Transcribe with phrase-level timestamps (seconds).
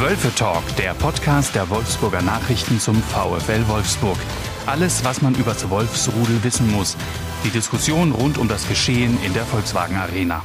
[0.00, 4.16] Wölfe Talk, der Podcast der Wolfsburger Nachrichten zum VfL Wolfsburg.
[4.64, 6.96] Alles, was man über das Wolfsrudel wissen muss.
[7.44, 10.44] Die Diskussion rund um das Geschehen in der Volkswagen Arena.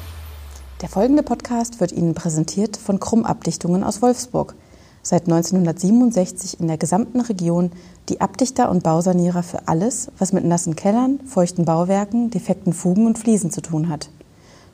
[0.82, 4.56] Der folgende Podcast wird Ihnen präsentiert von Krumm Abdichtungen aus Wolfsburg.
[5.04, 7.70] Seit 1967 in der gesamten Region
[8.10, 13.20] die Abdichter und Bausanierer für alles, was mit nassen Kellern, feuchten Bauwerken, defekten Fugen und
[13.20, 14.10] Fliesen zu tun hat.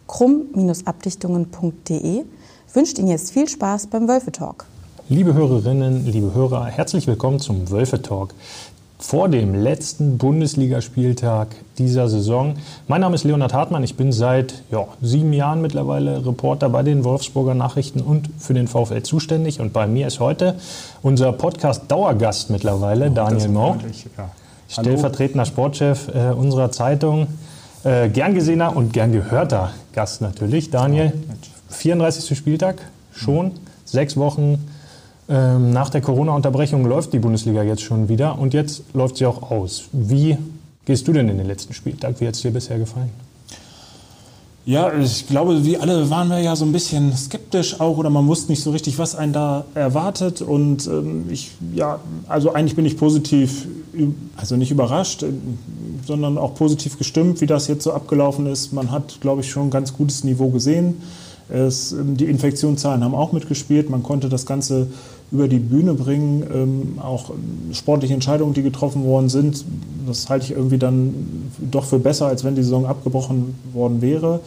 [0.08, 2.24] Krumm-abdichtungen.de
[2.74, 4.66] wünscht Ihnen jetzt viel Spaß beim Wölfe Talk.
[5.08, 8.34] Liebe Hörerinnen, liebe Hörer, herzlich willkommen zum Wölfe Talk.
[9.00, 12.56] Vor dem letzten Bundesligaspieltag dieser Saison.
[12.88, 13.84] Mein Name ist Leonhard Hartmann.
[13.84, 18.68] Ich bin seit ja, sieben Jahren mittlerweile Reporter bei den Wolfsburger Nachrichten und für den
[18.68, 19.62] VfL zuständig.
[19.62, 20.56] Und bei mir ist heute
[21.02, 23.78] unser Podcast-Dauergast mittlerweile, oh, Daniel Mau.
[24.18, 24.30] Ja.
[24.68, 27.28] Stellvertretender Sportchef äh, unserer Zeitung.
[27.84, 30.70] Äh, gern gesehener und gern gehörter Gast natürlich.
[30.70, 31.14] Daniel,
[31.70, 32.38] 34.
[32.38, 33.52] Spieltag schon,
[33.86, 34.60] sechs Wochen
[35.30, 39.52] ähm, nach der Corona-Unterbrechung läuft die Bundesliga jetzt schon wieder und jetzt läuft sie auch
[39.52, 39.84] aus.
[39.92, 40.38] Wie
[40.86, 42.20] gehst du denn in den letzten Spieltag?
[42.20, 43.10] Wie hat es dir bisher gefallen?
[44.66, 48.28] Ja, ich glaube, wie alle waren wir ja so ein bisschen skeptisch auch oder man
[48.28, 50.42] wusste nicht so richtig, was einen da erwartet.
[50.42, 53.68] Und ähm, ich, ja, also eigentlich bin ich positiv,
[54.36, 55.28] also nicht überrascht, äh,
[56.06, 58.74] sondern auch positiv gestimmt, wie das jetzt so abgelaufen ist.
[58.74, 61.02] Man hat, glaube ich, schon ein ganz gutes Niveau gesehen.
[61.50, 63.90] Es, ähm, die Infektionszahlen haben auch mitgespielt.
[63.90, 64.88] Man konnte das Ganze
[65.32, 66.44] über die Bühne bringen.
[66.54, 67.32] Ähm, auch
[67.74, 69.64] sportliche Entscheidungen, die getroffen worden sind,
[70.08, 71.14] das halte ich irgendwie dann
[71.60, 74.42] doch für besser, als wenn die Saison abgebrochen worden wäre.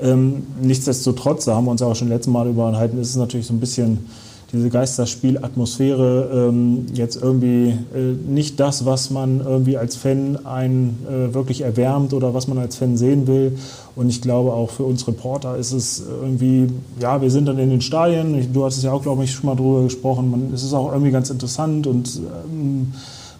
[0.00, 3.46] Ähm, nichtsdestotrotz, da haben wir uns ja auch schon letztes Mal überhalten, ist es natürlich
[3.46, 4.06] so ein bisschen
[4.52, 11.34] diese Geisterspielatmosphäre ähm, jetzt irgendwie äh, nicht das, was man irgendwie als Fan einen äh,
[11.34, 13.58] wirklich erwärmt oder was man als Fan sehen will.
[13.94, 16.68] Und ich glaube auch für uns Reporter ist es irgendwie,
[16.98, 19.46] ja, wir sind dann in den Stadien, du hast es ja auch, glaube ich, schon
[19.46, 22.92] mal drüber gesprochen, man, es ist auch irgendwie ganz interessant und ähm,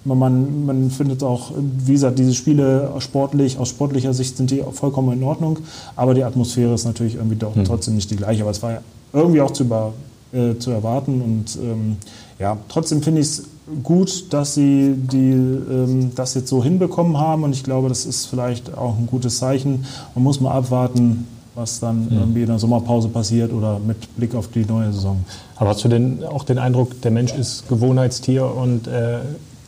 [0.05, 5.13] man, man findet auch, wie gesagt, diese Spiele sportlich, aus sportlicher Sicht sind die vollkommen
[5.13, 5.59] in Ordnung,
[5.97, 7.65] aber die Atmosphäre ist natürlich irgendwie doch hm.
[7.65, 8.43] trotzdem nicht die gleiche.
[8.43, 8.81] Aber es war ja
[9.13, 9.93] irgendwie auch zu über,
[10.33, 11.21] äh, zu erwarten.
[11.21, 11.97] Und ähm,
[12.39, 13.45] ja, trotzdem finde ich es
[13.83, 17.45] gut, dass sie die, ähm, das jetzt so hinbekommen haben.
[17.45, 19.85] Und ich glaube, das ist vielleicht auch ein gutes Zeichen.
[20.15, 22.19] Man muss mal abwarten, was dann mhm.
[22.19, 25.25] irgendwie in der Sommerpause passiert oder mit Blick auf die neue Saison.
[25.57, 29.19] Aber hast du denn auch den Eindruck, der Mensch ist Gewohnheitstier und äh,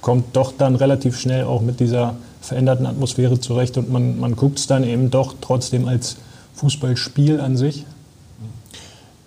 [0.01, 4.59] kommt doch dann relativ schnell auch mit dieser veränderten Atmosphäre zurecht und man, man guckt
[4.59, 6.17] es dann eben doch trotzdem als
[6.55, 7.85] Fußballspiel an sich?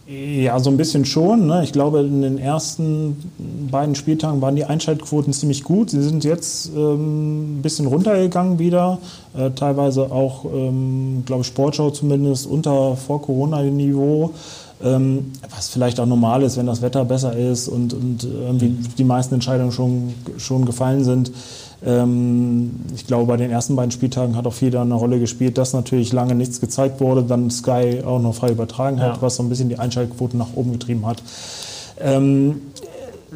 [0.05, 1.47] Ja, so ein bisschen schon.
[1.47, 1.63] Ne?
[1.63, 3.15] Ich glaube, in den ersten
[3.71, 5.91] beiden Spieltagen waren die Einschaltquoten ziemlich gut.
[5.91, 8.97] Sie sind jetzt ähm, ein bisschen runtergegangen wieder.
[9.33, 14.31] Äh, teilweise auch, ähm, glaube ich, Sportschau zumindest unter Vor-Corona-Niveau.
[14.83, 19.05] Ähm, was vielleicht auch normal ist, wenn das Wetter besser ist und, und irgendwie die
[19.05, 21.31] meisten Entscheidungen schon, schon gefallen sind.
[21.85, 25.57] Ähm, ich glaube, bei den ersten beiden Spieltagen hat auch viel da eine Rolle gespielt,
[25.57, 29.21] dass natürlich lange nichts gezeigt wurde, dann Sky auch noch frei übertragen hat, ja.
[29.21, 31.21] was so ein bisschen die Einschaltquoten nach oben getrieben hat.
[31.99, 32.61] Ähm,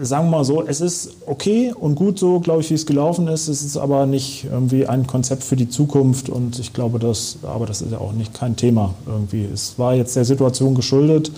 [0.01, 3.27] sagen wir mal so, es ist okay und gut so, glaube ich, wie es gelaufen
[3.27, 3.47] ist.
[3.47, 7.65] Es ist aber nicht irgendwie ein Konzept für die Zukunft und ich glaube, das, aber
[7.65, 9.45] das ist ja auch nicht kein Thema irgendwie.
[9.51, 11.31] Es war jetzt der Situation geschuldet.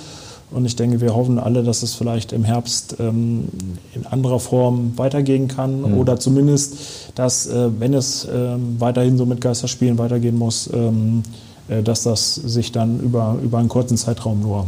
[0.52, 3.50] Und ich denke, wir hoffen alle, dass es vielleicht im Herbst ähm,
[3.94, 5.98] in anderer Form weitergehen kann mhm.
[6.00, 6.78] oder zumindest,
[7.16, 11.22] dass, äh, wenn es äh, weiterhin so mit Geisterspielen weitergehen muss, ähm,
[11.68, 14.68] äh, dass das sich dann über, über einen kurzen Zeitraum nur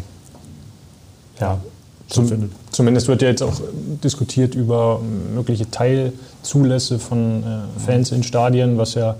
[1.40, 1.60] ja,
[2.08, 3.60] zum, zumindest wird ja jetzt auch
[4.04, 5.02] diskutiert über
[5.34, 9.16] mögliche Teilzulässe von äh, Fans in Stadien, was ja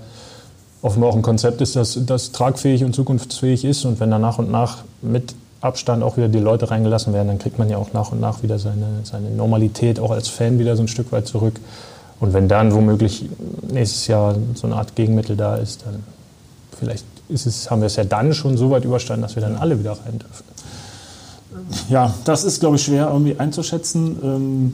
[0.82, 3.84] offenbar auch ein Konzept ist, das, das tragfähig und zukunftsfähig ist.
[3.84, 7.38] Und wenn da nach und nach mit Abstand auch wieder die Leute reingelassen werden, dann
[7.38, 10.76] kriegt man ja auch nach und nach wieder seine, seine Normalität, auch als Fan wieder
[10.76, 11.54] so ein Stück weit zurück.
[12.20, 13.28] Und wenn dann womöglich
[13.72, 16.02] nächstes Jahr so eine Art Gegenmittel da ist, dann
[16.78, 19.56] vielleicht ist es, haben wir es ja dann schon so weit überstanden, dass wir dann
[19.56, 20.44] alle wieder rein dürfen.
[21.88, 24.72] Ja, das ist, glaube ich, schwer irgendwie einzuschätzen, ähm,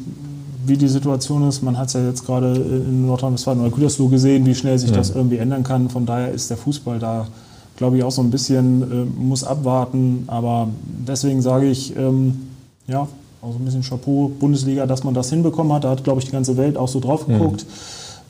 [0.64, 1.62] wie die Situation ist.
[1.62, 4.96] Man hat es ja jetzt gerade in Nordrhein-Westfalen oder Gütersloh gesehen, wie schnell sich ja.
[4.96, 5.90] das irgendwie ändern kann.
[5.90, 7.26] Von daher ist der Fußball da
[7.78, 10.24] glaube ich, auch so ein bisschen äh, muss abwarten.
[10.26, 12.48] Aber deswegen sage ich, ähm,
[12.88, 13.08] ja,
[13.40, 15.84] auch so ein bisschen Chapeau, Bundesliga, dass man das hinbekommen hat.
[15.84, 17.64] Da hat, glaube ich, die ganze Welt auch so drauf geguckt.
[17.64, 17.68] Mhm.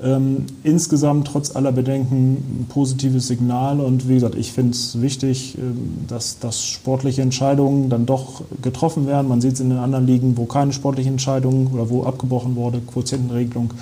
[0.00, 5.58] Ähm, insgesamt trotz aller Bedenken ein positives Signal und wie gesagt, ich finde es wichtig,
[5.58, 9.26] ähm, dass, dass sportliche Entscheidungen dann doch getroffen werden.
[9.26, 12.80] Man sieht es in den anderen Ligen, wo keine sportlichen Entscheidungen oder wo abgebrochen wurde,
[12.80, 13.72] Quotientenregelung,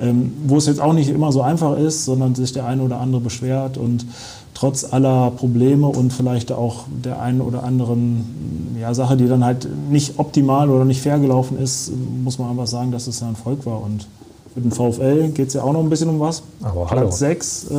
[0.00, 3.00] ähm, wo es jetzt auch nicht immer so einfach ist, sondern sich der eine oder
[3.00, 4.06] andere beschwert und
[4.54, 9.68] trotz aller Probleme und vielleicht auch der einen oder anderen ja, Sache, die dann halt
[9.90, 11.92] nicht optimal oder nicht fair gelaufen ist,
[12.24, 13.82] muss man einfach sagen, dass es ein Erfolg war.
[13.82, 14.06] Und
[14.54, 16.42] für den VfL geht es ja auch noch ein bisschen um was.
[16.62, 17.76] Aber Platz 6 äh,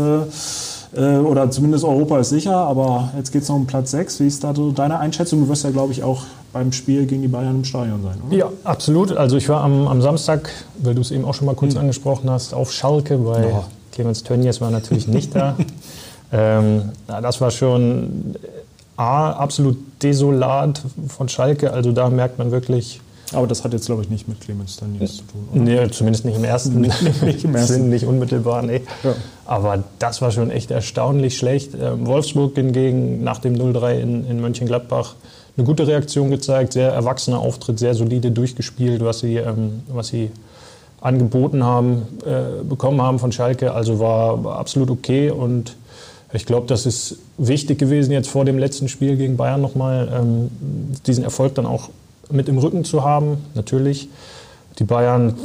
[0.96, 4.22] äh, oder zumindest Europa ist sicher, aber jetzt geht es noch um Platz 6.
[4.22, 5.42] Wie ist da so deine Einschätzung?
[5.42, 8.36] Du wirst ja, glaube ich, auch beim Spiel gegen die Bayern im Stadion sein, oder?
[8.36, 9.12] Ja, absolut.
[9.12, 10.50] Also ich war am, am Samstag,
[10.82, 11.82] weil du es eben auch schon mal kurz hm.
[11.82, 13.66] angesprochen hast, auf Schalke bei oh.
[13.92, 15.56] Clemens Tönnies war natürlich nicht da.
[16.32, 18.36] ähm, das war schon
[18.98, 21.72] A, absolut desolat von Schalke.
[21.72, 23.02] Also da merkt man wirklich,
[23.34, 25.62] aber das hat jetzt, glaube ich, nicht mit Clemens Tönnies zu tun, oder?
[25.62, 27.74] Nee, zumindest nicht im ersten, nicht, nicht im ersten.
[27.74, 28.82] Sinn, nicht unmittelbar, nee.
[29.04, 29.16] Ja.
[29.46, 31.74] Aber das war schon echt erstaunlich schlecht.
[31.80, 35.16] Ähm, Wolfsburg hingegen nach dem 0-3 in, in Mönchengladbach
[35.60, 40.32] eine gute Reaktion gezeigt, sehr erwachsener Auftritt, sehr solide durchgespielt, was sie, ähm, was sie
[41.02, 43.74] angeboten haben, äh, bekommen haben von Schalke.
[43.74, 45.76] Also war, war absolut okay und
[46.32, 50.50] ich glaube, das ist wichtig gewesen, jetzt vor dem letzten Spiel gegen Bayern nochmal ähm,
[51.08, 51.90] diesen Erfolg dann auch
[52.32, 53.38] mit im Rücken zu haben.
[53.56, 54.08] Natürlich,
[54.78, 55.36] die Bayern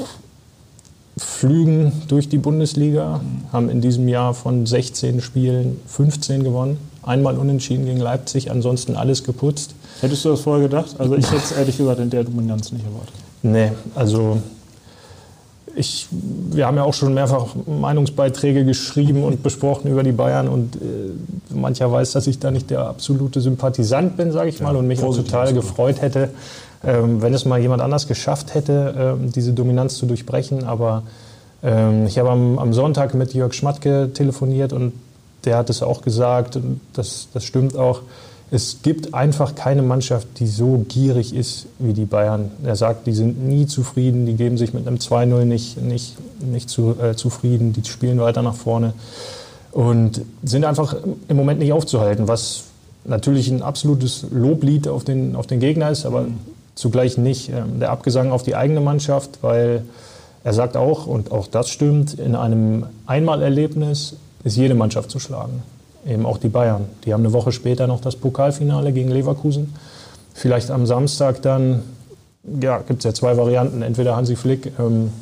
[1.17, 3.21] flügen durch die Bundesliga,
[3.53, 9.25] haben in diesem Jahr von 16 Spielen 15 gewonnen, einmal unentschieden gegen Leipzig, ansonsten alles
[9.25, 9.75] geputzt.
[10.01, 10.97] Hättest du das vorher gedacht?
[10.99, 13.15] Also ich hätte es ehrlich gesagt in der Dominanz nicht erwartet.
[13.43, 14.39] Nee, also
[15.77, 20.77] ich, wir haben ja auch schon mehrfach Meinungsbeiträge geschrieben und besprochen über die Bayern und
[20.77, 20.79] äh,
[21.55, 25.03] mancher weiß, dass ich da nicht der absolute Sympathisant bin, sage ich mal, und mich
[25.03, 26.31] auch total gefreut hätte,
[26.85, 30.65] ähm, wenn es mal jemand anders geschafft hätte, ähm, diese Dominanz zu durchbrechen.
[30.65, 31.03] Aber
[31.62, 34.93] ähm, ich habe am, am, Sonntag mit Jörg Schmatke telefoniert und
[35.46, 36.58] der hat es auch gesagt,
[36.93, 38.02] das, das stimmt auch,
[38.50, 42.50] es gibt einfach keine Mannschaft, die so gierig ist wie die Bayern.
[42.62, 46.69] Er sagt, die sind nie zufrieden, die geben sich mit einem 2-0 nicht, nicht, nicht
[46.69, 48.93] zu, äh, zufrieden, die spielen weiter nach vorne
[49.73, 50.94] und sind einfach
[51.26, 52.64] im Moment nicht aufzuhalten, was
[53.05, 56.38] natürlich ein absolutes Loblied auf den, auf den Gegner ist, aber mhm.
[56.76, 59.85] zugleich nicht ähm, der Abgesang auf die eigene Mannschaft, weil
[60.44, 65.62] er sagt auch, und auch das stimmt, in einem Einmalerlebnis ist jede Mannschaft zu schlagen
[66.06, 66.87] eben auch die Bayern.
[67.05, 69.75] Die haben eine Woche später noch das Pokalfinale gegen Leverkusen.
[70.35, 71.82] Vielleicht am Samstag dann,
[72.61, 73.82] ja, gibt es ja zwei Varianten.
[73.82, 75.12] Entweder Hansi Flick ähm,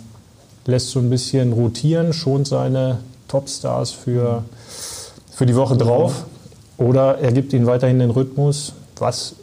[0.66, 2.98] lässt so ein bisschen rotieren, schont seine
[3.28, 4.44] Topstars für,
[5.30, 6.24] für die Woche drauf.
[6.78, 9.34] Oder er gibt ihnen weiterhin den Rhythmus, was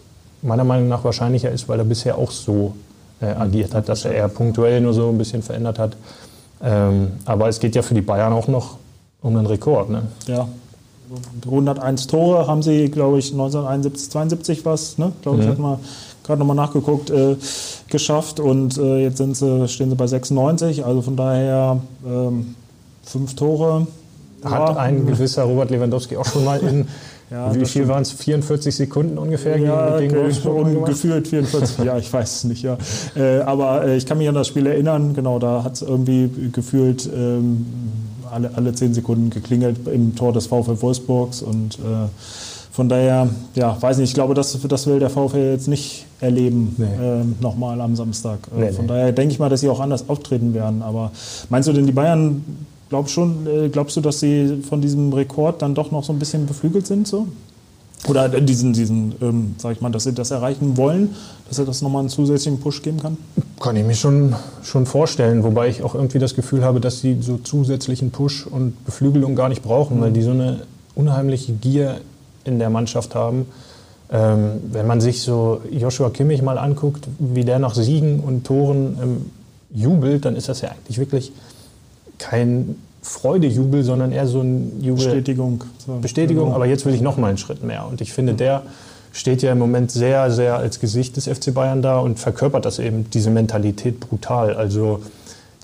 [0.41, 2.73] meiner Meinung nach wahrscheinlicher ist, weil er bisher auch so
[3.21, 5.95] äh, agiert hat, dass er eher punktuell nur so ein bisschen verändert hat.
[6.61, 8.77] Ähm, aber es geht ja für die Bayern auch noch
[9.21, 9.89] um einen Rekord.
[9.89, 10.03] Ne?
[10.27, 10.47] Ja,
[11.45, 15.11] 101 Tore haben sie, glaube ich, 1971, 72 was, ne?
[15.21, 15.51] glaube ich, mhm.
[15.51, 15.79] hat mal
[16.23, 17.35] gerade nochmal nachgeguckt, äh,
[17.87, 22.55] geschafft und äh, jetzt sind sie, stehen sie bei 96, also von daher ähm,
[23.03, 23.87] fünf Tore.
[24.43, 24.75] Hat ja.
[24.77, 26.87] ein gewisser Robert Lewandowski auch schon mal in
[27.31, 28.11] ja, Wie viel waren es?
[28.11, 32.63] 44 Sekunden ungefähr ja, gegen, gegen Gefühlt 44, ja, ich weiß es nicht.
[32.63, 32.77] Ja.
[33.15, 36.29] Äh, aber äh, ich kann mich an das Spiel erinnern, genau, da hat es irgendwie
[36.51, 37.65] gefühlt ähm,
[38.31, 42.07] alle, alle zehn Sekunden geklingelt im Tor des VfL Wolfsburgs und äh,
[42.71, 46.75] von daher, ja, weiß nicht, ich glaube, das, das will der VfL jetzt nicht erleben,
[46.77, 46.85] nee.
[46.85, 48.39] äh, nochmal am Samstag.
[48.55, 48.89] Äh, nee, von nee.
[48.89, 50.81] daher denke ich mal, dass sie auch anders auftreten werden.
[50.81, 51.11] Aber
[51.49, 52.41] meinst du denn, die Bayern,
[52.87, 56.19] glaub schon, äh, glaubst du, dass sie von diesem Rekord dann doch noch so ein
[56.19, 57.05] bisschen beflügelt sind?
[57.05, 57.27] So?
[58.07, 61.15] Oder diesen, diesen ähm, sag ich mal, dass sie das erreichen wollen,
[61.47, 63.17] dass er das nochmal einen zusätzlichen Push geben kann?
[63.59, 67.17] Kann ich mir schon, schon vorstellen, wobei ich auch irgendwie das Gefühl habe, dass sie
[67.21, 70.01] so zusätzlichen Push und Beflügelung gar nicht brauchen, mhm.
[70.01, 70.61] weil die so eine
[70.95, 71.99] unheimliche Gier
[72.45, 73.47] in der Mannschaft haben.
[74.11, 78.97] Ähm, wenn man sich so Joshua Kimmich mal anguckt, wie der nach Siegen und Toren
[79.01, 79.31] ähm,
[79.71, 81.31] jubelt, dann ist das ja eigentlich wirklich
[82.17, 85.05] kein Freudejubel, sondern eher so ein Jubel.
[85.05, 85.63] Bestätigung.
[85.85, 85.97] So.
[85.99, 86.55] Bestätigung, genau.
[86.55, 87.87] aber jetzt will ich noch mal einen Schritt mehr.
[87.87, 88.63] Und ich finde, der
[89.11, 92.79] steht ja im Moment sehr, sehr als Gesicht des FC Bayern da und verkörpert das
[92.79, 94.53] eben, diese Mentalität brutal.
[94.53, 95.01] Also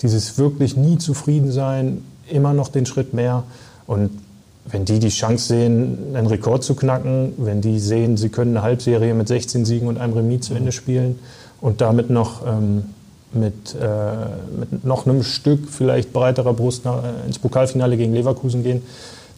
[0.02, 3.44] dieses wirklich nie zufrieden sein, immer noch den Schritt mehr.
[3.86, 4.10] Und
[4.68, 8.64] wenn die die Chance sehen, einen Rekord zu knacken, wenn die sehen, sie können eine
[8.64, 11.18] Halbserie mit 16 Siegen und einem Remis zu Ende spielen
[11.60, 12.84] und damit noch ähm,
[13.32, 18.82] mit, äh, mit noch einem Stück vielleicht breiterer Brust nach, ins Pokalfinale gegen Leverkusen gehen,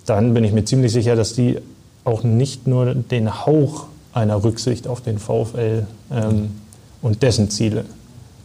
[0.06, 1.58] dann bin ich mir ziemlich sicher, dass die
[2.04, 6.50] auch nicht nur den Hauch einer Rücksicht auf den VfL ähm,
[7.02, 7.84] und dessen Ziele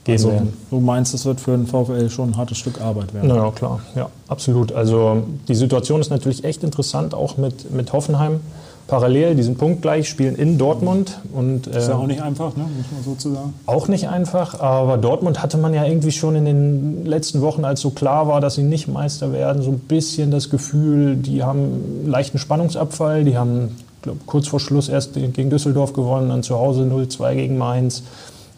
[0.04, 0.54] gehen also, werden.
[0.70, 3.30] Du meinst, es wird für den VfL schon ein hartes Stück Arbeit werden?
[3.30, 4.72] Na ja, klar, ja, absolut.
[4.74, 8.42] Also die Situation ist natürlich echt interessant, auch mit, mit Hoffenheim.
[8.88, 11.20] Parallel, die sind punktgleich, spielen in Dortmund.
[11.34, 12.64] Und, äh, ist ja auch nicht einfach, ne?
[12.64, 13.54] muss man so zu sagen.
[13.66, 17.82] Auch nicht einfach, aber Dortmund hatte man ja irgendwie schon in den letzten Wochen, als
[17.82, 21.60] so klar war, dass sie nicht Meister werden, so ein bisschen das Gefühl, die haben
[21.60, 26.58] einen leichten Spannungsabfall, die haben glaub, kurz vor Schluss erst gegen Düsseldorf gewonnen, dann zu
[26.58, 28.04] Hause 0-2 gegen Mainz.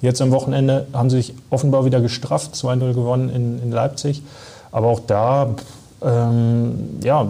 [0.01, 4.21] Jetzt am Wochenende haben sie sich offenbar wieder gestrafft, 2-0 gewonnen in, in Leipzig.
[4.71, 5.55] Aber auch da,
[6.01, 7.27] ähm, ja,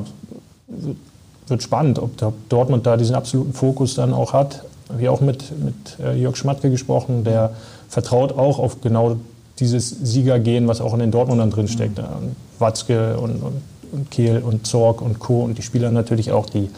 [1.48, 2.12] wird spannend, ob,
[2.50, 4.64] Dortmund da diesen absoluten Fokus dann auch hat.
[4.98, 7.52] Wie auch mit, mit äh, Jörg Schmatke gesprochen, der
[7.90, 9.18] vertraut auch auf genau
[9.60, 11.98] dieses Siegergehen, was auch in den Dortmundern drin steckt.
[11.98, 12.36] Mhm.
[12.60, 13.62] Watzke und, und,
[13.92, 15.44] und Kehl und Zorg und Co.
[15.44, 16.70] und die Spieler natürlich auch, die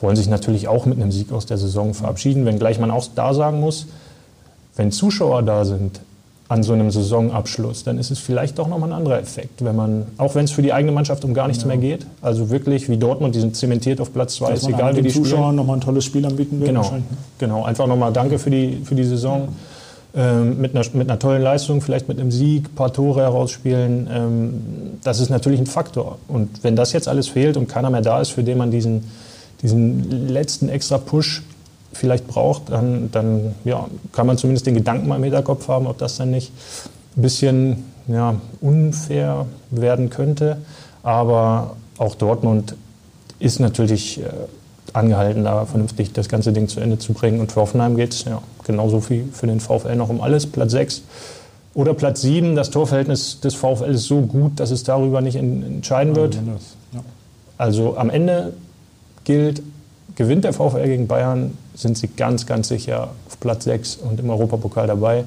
[0.00, 3.34] wollen sich natürlich auch mit einem Sieg aus der Saison verabschieden, wenngleich man auch da
[3.34, 3.86] sagen muss,
[4.76, 6.00] wenn Zuschauer da sind,
[6.50, 10.06] an so einem Saisonabschluss, dann ist es vielleicht doch nochmal ein anderer Effekt, wenn man,
[10.18, 11.68] auch wenn es für die eigene Mannschaft um gar nichts ja.
[11.68, 15.02] mehr geht, also wirklich wie Dortmund, die sind zementiert auf Platz zwei, ist egal wie
[15.02, 16.66] die Zuschauern nochmal ein tolles Spiel anbieten will.
[16.66, 16.90] Genau,
[17.38, 17.64] genau.
[17.64, 19.48] einfach nochmal Danke für die, für die Saison.
[20.12, 24.08] Ähm, mit, einer, mit einer tollen Leistung, vielleicht mit einem Sieg, ein paar Tore herausspielen,
[24.12, 24.54] ähm,
[25.04, 26.18] das ist natürlich ein Faktor.
[26.26, 29.04] Und wenn das jetzt alles fehlt und keiner mehr da ist, für den man diesen,
[29.62, 31.44] diesen letzten extra Push
[31.92, 35.98] vielleicht braucht, dann, dann ja, kann man zumindest den Gedanken mal im Hinterkopf haben, ob
[35.98, 36.52] das dann nicht
[37.16, 40.58] ein bisschen ja, unfair werden könnte.
[41.02, 42.74] Aber auch Dortmund
[43.38, 44.24] ist natürlich äh,
[44.92, 47.40] angehalten, da vernünftig das ganze Ding zu Ende zu bringen.
[47.40, 50.46] Und für Hoffenheim geht es ja, genauso wie für den VfL noch um alles.
[50.46, 51.02] Platz 6
[51.74, 52.56] oder Platz 7.
[52.56, 56.38] Das Torverhältnis des VfL ist so gut, dass es darüber nicht in, entscheiden wird.
[57.58, 58.54] Also am Ende
[59.24, 59.62] gilt,
[60.20, 64.28] gewinnt der VfL gegen Bayern, sind sie ganz, ganz sicher auf Platz 6 und im
[64.28, 65.24] Europapokal dabei.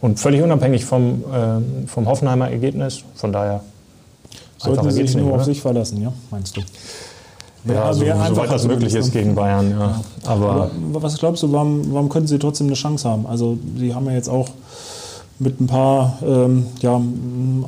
[0.00, 3.02] Und völlig unabhängig vom, äh, vom Hoffenheimer Ergebnis.
[3.16, 3.62] Von daher.
[4.58, 6.60] Sollten sie sich nur auf sich verlassen, ja, meinst du?
[7.64, 9.72] Ja, so, soweit das möglich ist gegen Bayern.
[9.72, 9.78] Ja.
[9.78, 10.00] ja.
[10.24, 13.26] Aber, Aber, was glaubst du, warum, warum könnten sie trotzdem eine Chance haben?
[13.26, 14.48] Also, sie haben ja jetzt auch
[15.40, 17.00] mit ein paar ähm, ja,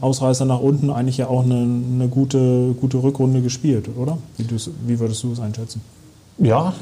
[0.01, 4.19] Ausreißer nach unten eigentlich ja auch eine, eine gute, gute Rückrunde gespielt, oder?
[4.37, 4.47] Wie,
[4.87, 5.81] wie würdest du es einschätzen?
[6.41, 6.73] Ja,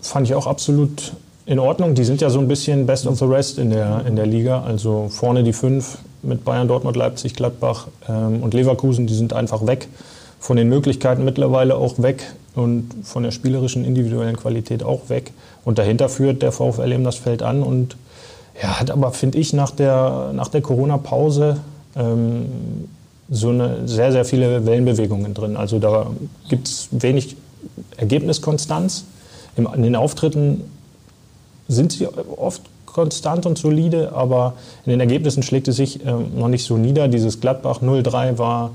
[0.00, 1.12] fand ich auch absolut
[1.44, 1.94] in Ordnung.
[1.94, 4.62] Die sind ja so ein bisschen Best of the Rest in der, in der Liga.
[4.62, 9.66] Also vorne die fünf mit Bayern, Dortmund, Leipzig, Gladbach ähm, und Leverkusen, die sind einfach
[9.66, 9.88] weg.
[10.38, 15.32] Von den Möglichkeiten mittlerweile auch weg und von der spielerischen individuellen Qualität auch weg.
[15.64, 17.96] Und dahinter führt der VfL eben das Feld an und
[18.62, 21.56] ja, hat aber, finde ich, nach der, nach der Corona-Pause
[21.96, 22.46] ähm,
[23.30, 25.56] so eine sehr, sehr viele Wellenbewegungen drin.
[25.56, 26.08] Also da
[26.48, 27.36] gibt es wenig
[27.96, 29.04] Ergebniskonstanz.
[29.56, 30.64] In den Auftritten
[31.68, 34.54] sind sie oft konstant und solide, aber
[34.84, 37.08] in den Ergebnissen schlägt es sich ähm, noch nicht so nieder.
[37.08, 38.70] Dieses Gladbach 0-3 war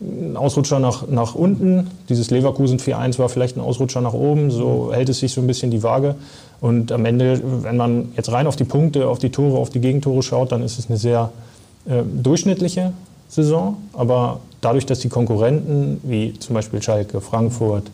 [0.00, 4.92] ein Ausrutscher nach, nach unten, dieses Leverkusen 4-1 war vielleicht ein Ausrutscher nach oben, so
[4.92, 6.16] hält es sich so ein bisschen die Waage.
[6.60, 9.80] Und am Ende, wenn man jetzt rein auf die Punkte, auf die Tore, auf die
[9.80, 11.30] Gegentore schaut, dann ist es eine sehr
[11.86, 12.92] äh, durchschnittliche
[13.28, 13.76] Saison.
[13.92, 17.84] Aber dadurch, dass die Konkurrenten wie zum Beispiel Schalke, Frankfurt,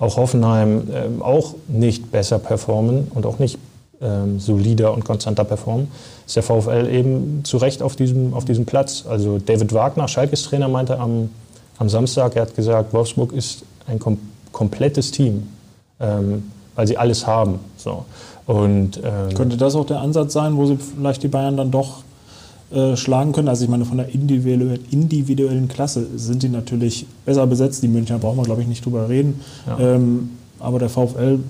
[0.00, 3.58] auch Hoffenheim äh, auch nicht besser performen und auch nicht
[4.00, 5.88] ähm, solider und konstanter performen,
[6.26, 9.04] ist der VfL eben zu Recht auf diesem, auf diesem Platz.
[9.08, 11.28] Also David Wagner, Schalkes Trainer, meinte am,
[11.78, 14.18] am Samstag, er hat gesagt, Wolfsburg ist ein kom
[14.52, 15.46] komplettes Team,
[16.00, 17.60] ähm, weil sie alles haben.
[17.76, 18.04] So.
[18.46, 22.02] Und, ähm, Könnte das auch der Ansatz sein, wo sie vielleicht die Bayern dann doch
[22.72, 23.48] äh, schlagen können.
[23.48, 27.82] Also ich meine, von der individuellen, individuellen Klasse sind die natürlich besser besetzt.
[27.82, 29.40] Die Münchner brauchen wir, glaube ich, nicht drüber reden.
[29.66, 29.96] Ja.
[29.96, 31.40] Ähm, aber der VfL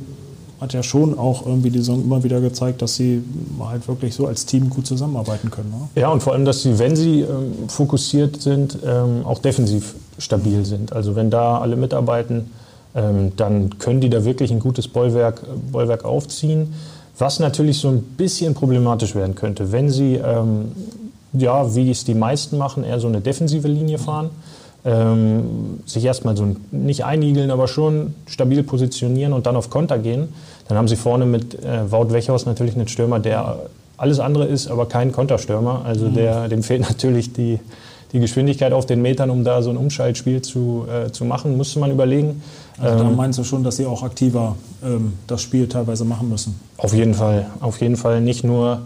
[0.60, 3.22] hat ja schon auch irgendwie die Saison immer wieder gezeigt, dass sie
[3.60, 5.70] halt wirklich so als Team gut zusammenarbeiten können.
[5.70, 6.00] Ne?
[6.00, 10.64] Ja, und vor allem, dass sie, wenn sie ähm, fokussiert sind, ähm, auch defensiv stabil
[10.64, 10.92] sind.
[10.92, 12.50] Also wenn da alle mitarbeiten,
[12.94, 16.72] ähm, dann können die da wirklich ein gutes Bollwerk, Bollwerk aufziehen.
[17.18, 20.72] Was natürlich so ein bisschen problematisch werden könnte, wenn sie ähm,
[21.32, 24.30] ja, wie es die meisten machen, eher so eine defensive Linie fahren.
[24.82, 30.28] Ähm, sich erstmal so nicht einigeln, aber schon stabil positionieren und dann auf Konter gehen.
[30.68, 33.58] Dann haben sie vorne mit äh, Wout Wechhaus natürlich einen Stürmer, der
[33.98, 35.82] alles andere ist, aber kein Konterstürmer.
[35.84, 36.14] Also mhm.
[36.14, 37.58] der, dem fehlt natürlich die,
[38.12, 41.78] die Geschwindigkeit auf den Metern, um da so ein Umschaltspiel zu, äh, zu machen, müsste
[41.78, 42.42] man überlegen.
[42.78, 46.30] Also da ähm, meinst du schon, dass sie auch aktiver ähm, das Spiel teilweise machen
[46.30, 46.58] müssen?
[46.78, 48.80] Auf jeden Fall, auf jeden Fall nicht nur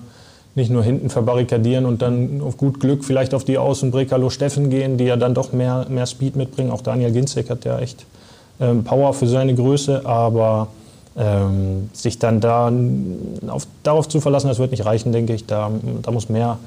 [0.55, 3.91] nicht nur hinten verbarrikadieren und dann auf gut Glück vielleicht auf die Außen
[4.31, 6.71] Steffen gehen, die ja dann doch mehr, mehr Speed mitbringen.
[6.71, 8.07] Auch Daniel Ginzek hat ja echt
[8.61, 10.69] ähm, Power für seine Größe, aber
[11.17, 12.73] ähm, sich dann da
[13.49, 15.47] auf, darauf zu verlassen, das wird nicht reichen, denke ich.
[15.47, 15.71] Da,
[16.03, 16.59] da muss mehr,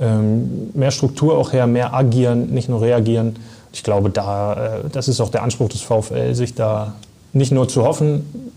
[0.00, 3.36] ähm, mehr Struktur auch her, mehr agieren, nicht nur reagieren.
[3.72, 6.94] Ich glaube, da, äh, das ist auch der Anspruch des VfL, sich da
[7.32, 8.52] nicht nur zu hoffen,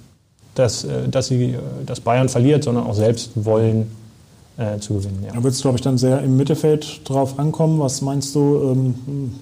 [0.55, 3.91] dass, äh, dass, sie, dass Bayern verliert, sondern auch selbst wollen
[4.57, 5.23] äh, zu gewinnen.
[5.25, 5.33] Ja.
[5.33, 7.79] Da wird es, glaube ich, dann sehr im Mittelfeld drauf ankommen.
[7.79, 9.35] Was meinst du, ähm,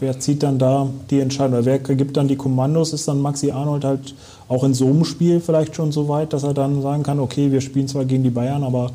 [0.00, 1.54] wer zieht dann da die Entscheidung?
[1.54, 2.92] Oder wer gibt dann die Kommandos?
[2.92, 4.14] Ist dann Maxi Arnold halt
[4.48, 7.52] auch in so einem Spiel vielleicht schon so weit, dass er dann sagen kann, okay,
[7.52, 8.92] wir spielen zwar gegen die Bayern, aber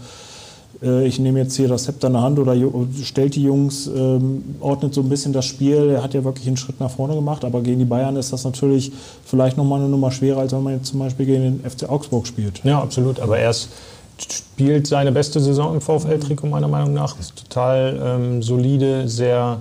[0.82, 2.56] äh, ich nehme jetzt hier das Zepter in der Hand oder
[3.04, 5.90] stellt die Jungs, ähm, ordnet so ein bisschen das Spiel.
[5.90, 8.44] Er hat ja wirklich einen Schritt nach vorne gemacht, aber gegen die Bayern ist das
[8.44, 8.92] natürlich
[9.26, 12.28] vielleicht nochmal eine Nummer schwerer, als wenn man jetzt zum Beispiel gegen den FC Augsburg
[12.28, 12.64] spielt.
[12.64, 13.20] Ja, absolut.
[13.20, 13.70] Aber er ist,
[14.18, 17.20] spielt seine beste Saison im VfL-Trikot meiner Meinung nach.
[17.20, 19.60] Ist total ähm, solide, sehr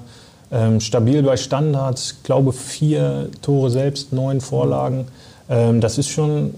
[0.50, 2.16] ähm, stabil bei Standards.
[2.18, 5.06] Ich glaube vier Tore selbst, neun Vorlagen.
[5.48, 6.54] Ähm, das ist schon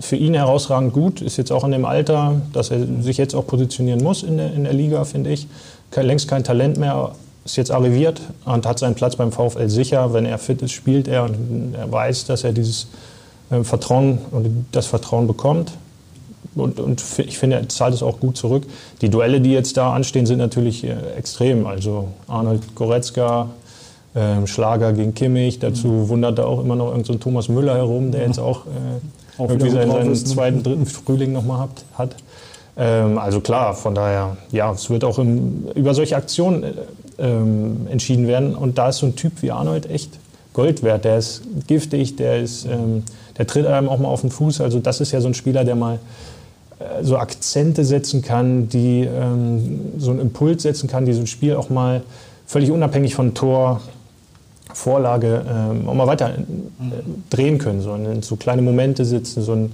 [0.00, 3.46] für ihn herausragend gut, ist jetzt auch in dem Alter, dass er sich jetzt auch
[3.46, 5.48] positionieren muss in der, in der Liga, finde ich.
[5.94, 7.12] Längst kein Talent mehr,
[7.44, 10.12] ist jetzt arriviert und hat seinen Platz beim VfL sicher.
[10.12, 12.88] Wenn er fit ist, spielt er und er weiß, dass er dieses
[13.50, 15.72] äh, Vertrauen und das Vertrauen bekommt.
[16.60, 18.64] Und, und, ich finde, er zahlt es auch gut zurück.
[19.00, 21.66] Die Duelle, die jetzt da anstehen, sind natürlich äh, extrem.
[21.66, 23.48] Also Arnold Goretzka,
[24.14, 25.58] äh, Schlager gegen Kimmich.
[25.58, 26.08] Dazu mhm.
[26.08, 29.48] wundert da auch immer noch irgendein so Thomas Müller herum, der jetzt auch äh, auch
[29.48, 30.14] irgendwie seinen, seinen ne?
[30.14, 31.84] zweiten, dritten Frühling nochmal hat.
[31.96, 32.16] hat.
[32.76, 36.72] Ähm, also klar, von daher, ja, es wird auch im, über solche Aktionen äh,
[37.18, 38.54] ähm, entschieden werden.
[38.54, 40.18] Und da ist so ein Typ wie Arnold echt
[40.52, 41.04] Gold wert.
[41.04, 43.04] Der ist giftig, der, ist, ähm,
[43.36, 44.60] der tritt einem auch mal auf den Fuß.
[44.60, 45.98] Also das ist ja so ein Spieler, der mal
[47.02, 51.56] so Akzente setzen kann, die ähm, so einen Impuls setzen kann, die so ein Spiel
[51.56, 52.02] auch mal
[52.46, 53.80] völlig unabhängig von Tor
[54.72, 56.42] Vorlage ähm, auch mal weiter äh,
[57.30, 57.80] drehen können.
[57.80, 59.72] So, in so kleine Momente sitzen, so ein,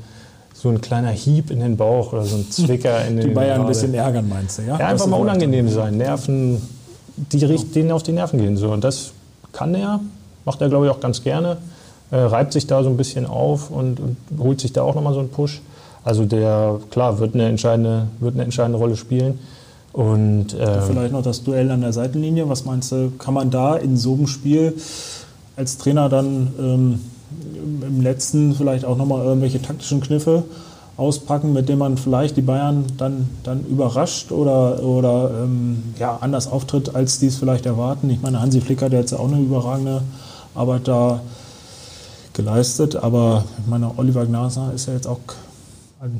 [0.54, 3.61] so ein kleiner Hieb in den Bauch oder so ein Zwicker in den Die Bayern
[3.61, 4.78] ein bisschen ärgern, meinst du, ja?
[4.78, 6.62] Ja, einfach mal unangenehm sein, Nerven,
[7.16, 8.56] die denen auf die Nerven gehen.
[8.56, 8.70] So.
[8.70, 9.12] Und das
[9.52, 10.00] kann er,
[10.44, 11.58] macht er, glaube ich, auch ganz gerne.
[12.11, 15.14] Äh, reibt sich da so ein bisschen auf und, und holt sich da auch nochmal
[15.14, 15.61] so einen Push.
[16.04, 19.38] Also der, klar, wird eine entscheidende, wird eine entscheidende Rolle spielen.
[19.92, 22.49] Und, ähm, Vielleicht noch das Duell an der Seitenlinie.
[22.49, 24.75] Was meinst du, kann man da in so einem Spiel
[25.56, 27.00] als Trainer dann ähm,
[27.80, 30.44] im letzten vielleicht auch nochmal irgendwelche taktischen Kniffe
[30.96, 36.50] auspacken, mit denen man vielleicht die Bayern dann, dann überrascht oder, oder ähm, ja, anders
[36.50, 38.11] auftritt, als die es vielleicht erwarten?
[38.11, 40.02] Ich meine, Hansi Flicker, der hat ja auch eine überragende
[40.55, 41.20] Arbeit da
[42.33, 45.20] geleistet, aber ich meine, Oliver Gnaser ist ja jetzt auch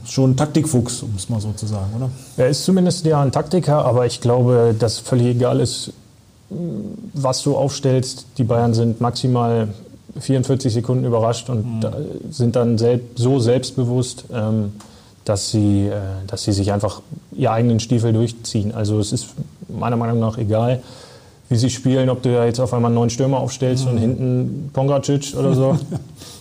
[0.06, 2.10] schon ein Taktikfuchs, um es mal so zu sagen, oder?
[2.36, 5.92] Er ist zumindest ja ein Taktiker, aber ich glaube, dass völlig egal ist,
[7.12, 8.26] was du aufstellst.
[8.38, 9.68] Die Bayern sind maximal
[10.18, 11.86] 44 Sekunden überrascht und mhm.
[12.30, 14.72] sind dann selbst, so selbstbewusst, ähm,
[15.24, 17.00] dass, sie, äh, dass sie sich einfach
[17.32, 18.72] ihr eigenen Stiefel durchziehen.
[18.74, 19.28] Also es ist
[19.68, 20.82] meiner Meinung nach egal,
[21.48, 23.90] wie sie spielen, ob du da jetzt auf einmal einen neuen Stürmer aufstellst mhm.
[23.90, 25.78] und hinten Pongracic oder so.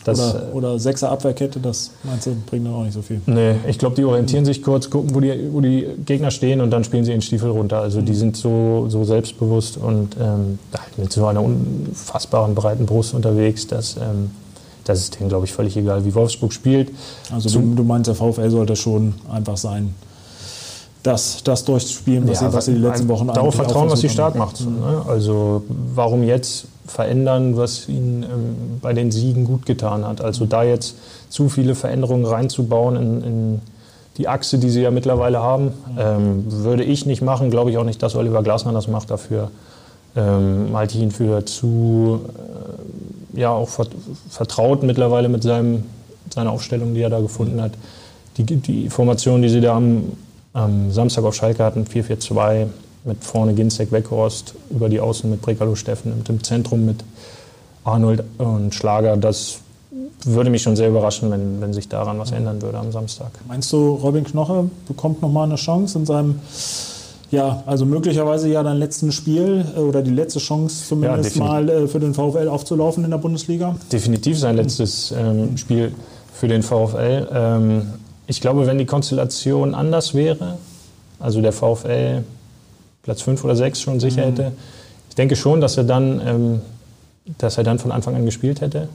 [0.06, 3.22] Das, oder, oder Sechser Abwehrkette, das meinst du, bringt dann auch nicht so viel?
[3.26, 6.72] Nee, ich glaube, die orientieren sich kurz, gucken, wo die, wo die Gegner stehen und
[6.72, 7.80] dann spielen sie den Stiefel runter.
[7.80, 8.06] Also mhm.
[8.08, 10.60] die sind so, so selbstbewusst und ähm,
[10.98, 14.32] mit so einer unfassbaren breiten Brust unterwegs, dass ähm,
[14.84, 16.92] das ist denen, glaube ich, völlig egal, wie Wolfsburg spielt.
[17.32, 19.96] Also du, du meinst, der VfL sollte schon einfach sein,
[21.04, 24.10] das, das durchspielen, was, ja, sie, was sie die letzten Wochen Darauf vertrauen, was sie
[24.10, 24.62] stark macht.
[24.62, 25.04] Ne?
[25.08, 30.22] Also warum jetzt verändern, was ihnen ähm, bei den Siegen gut getan hat?
[30.22, 30.96] Also da jetzt
[31.30, 33.62] zu viele Veränderungen reinzubauen in, in
[34.18, 37.50] die Achse, die sie ja mittlerweile haben, ähm, würde ich nicht machen.
[37.50, 39.12] Glaube ich auch nicht, dass Oliver Glasner das macht.
[39.12, 39.52] Dafür
[40.16, 42.22] ähm, halte ich ihn für zu
[43.34, 43.70] äh, ja auch
[44.30, 45.84] vertraut mittlerweile mit seinem,
[46.34, 47.72] seiner Aufstellung, die er da gefunden hat.
[48.38, 50.04] Die, die Formation, die sie da am
[50.54, 52.68] am Samstag auf Schalke hatten 4-4-2
[53.06, 57.04] mit vorne Ginzek, Weghorst, über die Außen mit Brekalo Steffen, mit dem Zentrum mit
[57.84, 59.18] Arnold und Schlager.
[59.18, 59.60] Das
[60.26, 63.32] würde mich schon sehr überraschen, wenn, wenn sich daran was ändern würde am Samstag.
[63.48, 66.40] Meinst du, Robin Knoche bekommt nochmal eine Chance in seinem,
[67.30, 71.68] ja, also möglicherweise ja dein letzten Spiel äh, oder die letzte Chance zumindest ja, mal
[71.68, 73.76] äh, für den VfL aufzulaufen in der Bundesliga?
[73.92, 75.94] Definitiv sein letztes ähm, Spiel
[76.34, 77.28] für den VfL.
[77.34, 77.82] Ähm,
[78.34, 80.58] ich glaube, wenn die Konstellation anders wäre,
[81.20, 82.24] also der VfL
[83.04, 84.30] Platz 5 oder 6 schon sicher mhm.
[84.32, 84.52] hätte,
[85.10, 86.62] ich denke schon, dass er, dann, ähm,
[87.38, 88.90] dass er dann von Anfang an gespielt hätte.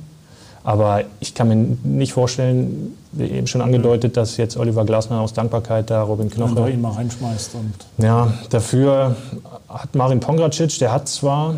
[0.64, 5.34] Aber ich kann mir nicht vorstellen, wie eben schon angedeutet, dass jetzt Oliver Glasner aus
[5.34, 7.54] Dankbarkeit da Robin Knoche ihn mal reinschmeißt.
[7.54, 9.14] Und ja, dafür
[9.68, 11.54] hat Marin Pongracic, der hat zwar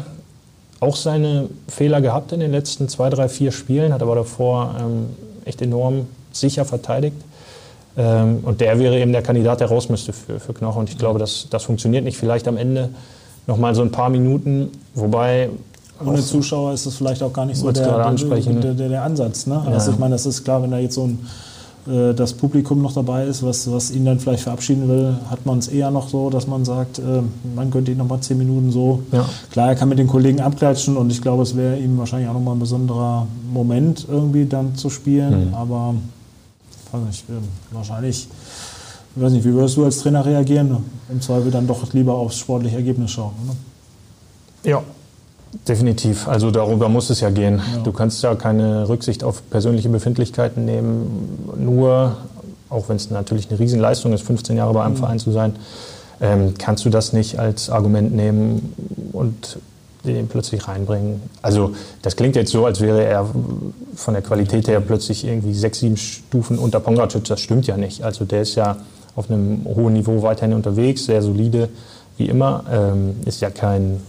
[0.81, 5.07] auch seine Fehler gehabt in den letzten zwei, drei, vier Spielen, hat aber davor ähm,
[5.47, 7.16] echt enorm sicher verteidigt.
[8.01, 10.79] Ähm, und der wäre eben der Kandidat, der raus müsste für, für Knoche.
[10.79, 12.17] Und ich glaube, das, das funktioniert nicht.
[12.17, 12.89] Vielleicht am Ende
[13.47, 15.51] noch mal so ein paar Minuten, wobei
[16.05, 19.47] ohne Zuschauer ist das vielleicht auch gar nicht so der, der, der, der, Ansatz.
[19.47, 19.61] Ne?
[19.67, 19.93] Also ja.
[19.93, 21.27] ich meine, das ist klar, wenn da jetzt so ein
[21.87, 25.59] äh, das Publikum noch dabei ist, was, was ihn dann vielleicht verabschieden will, hat man
[25.59, 27.03] es eher noch so, dass man sagt, äh,
[27.55, 29.03] man könnte ihn noch mal zehn Minuten so.
[29.13, 29.29] Ja.
[29.51, 32.35] Klar, er kann mit den Kollegen abklatschen und ich glaube, es wäre ihm wahrscheinlich auch
[32.35, 35.55] noch mal ein besonderer Moment irgendwie dann zu spielen, mhm.
[35.55, 35.95] aber
[36.92, 37.33] weiß nicht, äh,
[37.72, 38.29] wahrscheinlich,
[39.16, 40.85] ich weiß nicht, wie würdest du als Trainer reagieren?
[41.11, 43.57] Im Zweifel dann doch lieber aufs sportliche Ergebnis schauen, oder?
[44.70, 44.83] Ja,
[45.66, 46.29] Definitiv.
[46.29, 47.61] Also darüber muss es ja gehen.
[47.74, 47.83] Ja.
[47.83, 51.48] Du kannst ja keine Rücksicht auf persönliche Befindlichkeiten nehmen.
[51.59, 52.16] Nur,
[52.68, 54.98] auch wenn es natürlich eine Riesenleistung ist, 15 Jahre bei einem mhm.
[54.98, 55.57] Verein zu sein,
[56.20, 58.74] ähm, kannst du das nicht als Argument nehmen
[59.12, 59.59] und
[60.05, 61.23] den plötzlich reinbringen.
[61.43, 63.27] Also das klingt jetzt so, als wäre er
[63.95, 67.25] von der Qualität her plötzlich irgendwie sechs, sieben Stufen unter Pongracic.
[67.25, 68.03] Das stimmt ja nicht.
[68.03, 68.77] Also der ist ja
[69.17, 71.69] auf einem hohen Niveau weiterhin unterwegs, sehr solide
[72.17, 72.65] wie immer.
[72.71, 74.01] Ähm, ist ja kein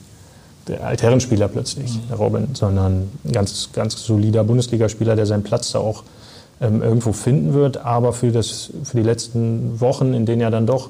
[0.69, 2.15] Altherrenspieler plötzlich, mhm.
[2.15, 6.04] Robin, sondern ein ganz, ganz solider Bundesligaspieler, der seinen Platz da auch
[6.62, 7.77] ähm, irgendwo finden wird.
[7.77, 10.89] Aber für, das, für die letzten Wochen, in denen ja dann doch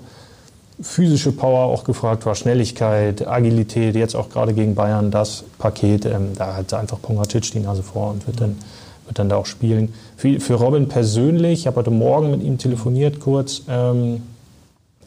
[0.81, 6.33] physische Power auch gefragt war, Schnelligkeit, Agilität, jetzt auch gerade gegen Bayern, das Paket, ähm,
[6.35, 8.57] da hat einfach Pongracic die Nase vor und wird dann,
[9.05, 9.93] wird dann da auch spielen.
[10.17, 14.23] Für, für Robin persönlich, ich habe heute Morgen mit ihm telefoniert kurz, ähm,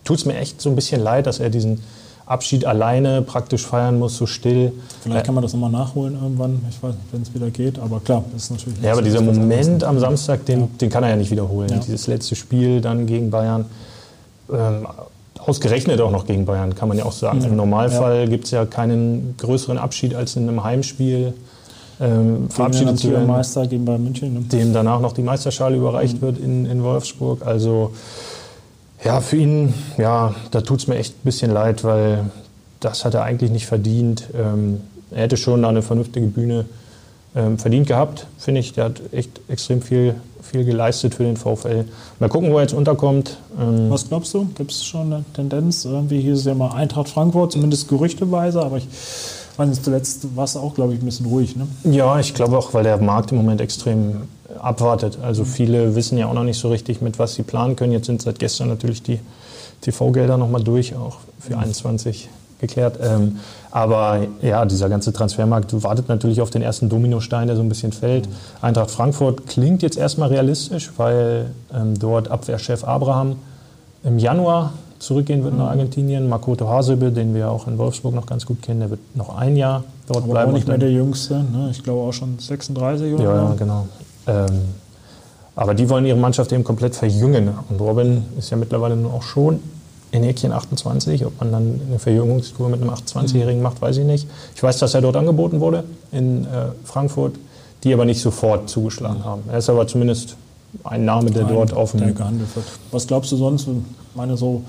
[0.04, 1.80] tut es mir echt so ein bisschen leid, dass er diesen
[2.26, 4.72] Abschied alleine praktisch feiern muss, so still.
[5.02, 8.00] Vielleicht kann man das nochmal nachholen irgendwann, ich weiß nicht, wenn es wieder geht, aber
[8.00, 8.80] klar, das ist natürlich.
[8.80, 10.68] Ja, aber dieser Moment am Samstag, den, ja.
[10.80, 11.68] den kann er ja nicht wiederholen.
[11.68, 11.78] Ja.
[11.78, 13.66] Dieses letzte Spiel dann gegen Bayern.
[14.50, 14.86] Ähm,
[15.46, 17.40] ausgerechnet auch noch gegen Bayern, kann man ja auch sagen.
[17.40, 17.48] Ja.
[17.48, 18.26] Im Normalfall ja.
[18.26, 21.34] gibt es ja keinen größeren Abschied als in einem Heimspiel.
[22.00, 24.34] Ähm, verabschiedet zu werden, Meister gegen Bayern München.
[24.34, 24.40] Ne?
[24.40, 26.26] Dem danach noch die Meisterschale überreicht mhm.
[26.26, 27.46] wird in, in Wolfsburg.
[27.46, 27.92] Also
[29.04, 32.30] ja, für ihn, ja, da tut es mir echt ein bisschen leid, weil
[32.80, 34.28] das hat er eigentlich nicht verdient.
[34.34, 34.80] Ähm,
[35.10, 36.64] er hätte schon eine vernünftige Bühne
[37.36, 38.72] ähm, verdient gehabt, finde ich.
[38.72, 41.84] Der hat echt extrem viel, viel geleistet für den VfL.
[42.20, 43.38] Mal gucken, wo er jetzt unterkommt.
[43.58, 44.46] Ähm Was glaubst du?
[44.54, 45.84] Gibt es schon eine Tendenz?
[45.84, 48.86] Irgendwie hieß es ja mal Eintracht Frankfurt, zumindest gerüchteweise, aber ich
[49.56, 51.56] weiß zuletzt war es auch, glaube ich, ein bisschen ruhig.
[51.56, 51.66] Ne?
[51.84, 54.22] Ja, ich glaube auch, weil der Markt im Moment extrem
[54.60, 55.18] abwartet.
[55.22, 57.92] Also viele wissen ja auch noch nicht so richtig, mit was sie planen können.
[57.92, 59.20] Jetzt sind seit gestern natürlich die
[59.80, 62.28] TV-Gelder nochmal durch, auch für 21
[62.60, 62.98] geklärt.
[63.02, 63.38] Ähm,
[63.70, 67.92] aber ja, dieser ganze Transfermarkt wartet natürlich auf den ersten Dominostein, der so ein bisschen
[67.92, 68.28] fällt.
[68.62, 73.36] Eintracht Frankfurt klingt jetzt erstmal realistisch, weil ähm, dort Abwehrchef Abraham
[74.04, 76.28] im Januar zurückgehen wird nach Argentinien.
[76.28, 79.56] Makoto Hasebe, den wir auch in Wolfsburg noch ganz gut kennen, der wird noch ein
[79.56, 80.50] Jahr dort Aber bleiben.
[80.50, 81.68] Auch nicht mehr der Jüngste, ne?
[81.70, 83.86] ich glaube auch schon 36 oder Ja, ja genau.
[84.26, 84.46] Ähm,
[85.56, 87.50] aber die wollen ihre Mannschaft eben komplett verjüngen.
[87.68, 89.60] Und Robin ist ja mittlerweile nur auch schon
[90.14, 91.26] in Häkchen 28.
[91.26, 94.28] Ob man dann eine Verjüngungstour mit einem 28-Jährigen macht, weiß ich nicht.
[94.54, 97.34] Ich weiß, dass er dort angeboten wurde in äh, Frankfurt,
[97.82, 99.42] die aber nicht sofort zugeschlagen haben.
[99.50, 100.36] Er ist aber zumindest
[100.84, 102.14] ein Name, der ein, dort auf dem.
[102.14, 102.66] gehandelt wird.
[102.92, 103.66] Was glaubst du sonst?
[103.66, 104.62] Ich meine, so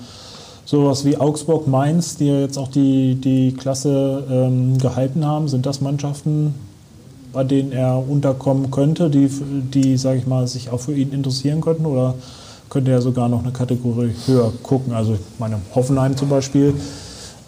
[0.64, 5.64] sowas wie Augsburg, Mainz, die ja jetzt auch die, die Klasse ähm, gehalten haben, sind
[5.64, 6.54] das Mannschaften,
[7.32, 11.60] bei denen er unterkommen könnte, die, die sage ich mal, sich auch für ihn interessieren
[11.60, 11.86] könnten?
[11.86, 12.14] Oder
[12.70, 14.92] könnte er sogar noch eine Kategorie höher gucken?
[14.92, 16.74] Also ich meine, Hoffenheim zum Beispiel,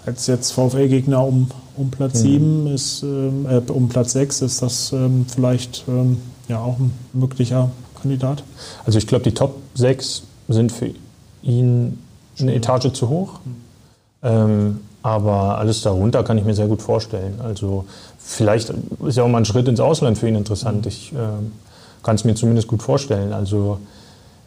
[0.07, 2.67] als jetzt VfL-Gegner um, um Platz mhm.
[2.67, 6.93] 7 ist, ähm, äh, um Platz 6 ist das ähm, vielleicht ähm, ja auch ein
[7.13, 8.43] möglicher Kandidat?
[8.85, 10.91] Also ich glaube, die Top 6 sind für
[11.43, 11.99] ihn
[12.41, 13.41] eine Etage zu hoch.
[13.45, 13.57] Mhm.
[14.23, 17.41] Ähm, aber alles darunter kann ich mir sehr gut vorstellen.
[17.43, 17.85] Also
[18.19, 18.73] vielleicht
[19.07, 20.87] ist ja auch mal ein Schritt ins Ausland für ihn interessant.
[20.87, 21.17] Ich äh,
[22.03, 23.33] kann es mir zumindest gut vorstellen.
[23.33, 23.79] Also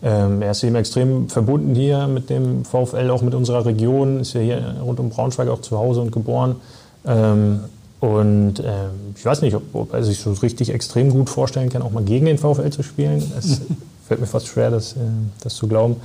[0.04, 4.34] ähm, er ist eben extrem verbunden hier mit dem VfL, auch mit unserer Region, ist
[4.34, 6.56] ja hier rund um Braunschweig auch zu Hause und geboren.
[7.06, 7.62] Ähm,
[8.00, 11.84] und ähm, ich weiß nicht, ob, ob, er sich so richtig extrem gut vorstellen kann,
[11.84, 13.24] auch mal gegen den VfL zu spielen.
[13.38, 13.62] Es
[14.08, 15.00] fällt mir fast schwer, das, äh,
[15.44, 15.98] das zu glauben.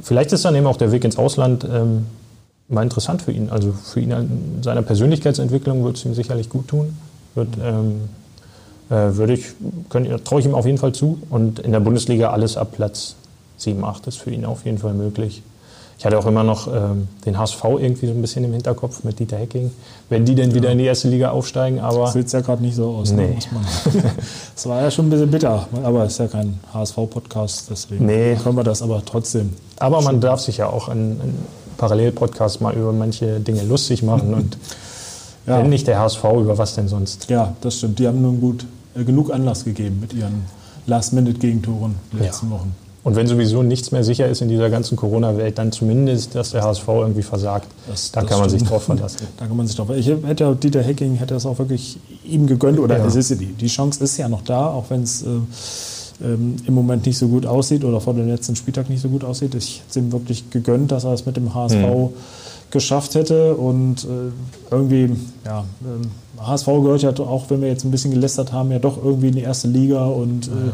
[0.00, 2.06] Vielleicht ist dann eben auch der Weg ins Ausland ähm,
[2.68, 3.50] mal interessant für ihn.
[3.50, 6.96] Also für ihn in seiner Persönlichkeitsentwicklung wird es ihm sicherlich gut tun.
[7.34, 8.02] Wird, ähm,
[8.88, 9.46] äh, würde ich,
[10.24, 11.20] traue ich ihm auf jeden Fall zu.
[11.30, 13.16] Und in der Bundesliga alles ab Platz
[13.60, 15.42] 7, 8 ist für ihn auf jeden Fall möglich.
[15.98, 19.18] Ich hatte auch immer noch ähm, den HSV irgendwie so ein bisschen im Hinterkopf mit
[19.18, 19.70] Dieter Hecking,
[20.08, 21.78] wenn die denn wieder in die erste Liga aufsteigen.
[21.80, 23.12] Aber das sieht ja gerade nicht so aus.
[23.12, 23.38] Ne, nee.
[23.92, 24.02] Ne,
[24.54, 28.34] das war ja schon ein bisschen bitter, aber es ist ja kein HSV-Podcast, deswegen nee.
[28.42, 29.50] können wir das aber trotzdem.
[29.78, 31.34] Aber man darf sich ja auch an, an
[31.76, 34.56] Parallelpodcast mal über manche Dinge lustig machen und
[35.46, 35.58] ja.
[35.58, 37.28] Wenn nicht der HSV, über was denn sonst?
[37.28, 37.98] Ja, das stimmt.
[37.98, 40.44] Die haben nun gut äh, genug Anlass gegeben mit ihren
[40.86, 42.56] Last-Minute-Gegentoren in den letzten ja.
[42.56, 42.74] Wochen.
[43.02, 46.62] Und wenn sowieso nichts mehr sicher ist in dieser ganzen Corona-Welt, dann zumindest, dass der
[46.62, 47.66] HSV irgendwie versagt.
[47.88, 48.60] Das, da das kann man stimmt.
[48.60, 49.26] sich drauf verlassen.
[49.38, 52.46] Da kann man sich drauf Ich hätte ja, Dieter Hecking hätte das auch wirklich ihm
[52.46, 52.78] gegönnt.
[52.78, 53.06] Oder ja.
[53.06, 55.26] es ist, die, Chance ist ja noch da, auch wenn es äh,
[56.22, 59.24] ähm, im Moment nicht so gut aussieht oder vor dem letzten Spieltag nicht so gut
[59.24, 59.54] aussieht.
[59.54, 62.08] Ich hätte es ihm wirklich gegönnt, dass er es mit dem HSV mhm.
[62.70, 63.54] geschafft hätte.
[63.54, 64.30] Und äh,
[64.70, 68.78] irgendwie, ja, äh, HSV gehört ja auch, wenn wir jetzt ein bisschen gelästert haben, ja
[68.78, 70.72] doch irgendwie in die erste Liga und äh,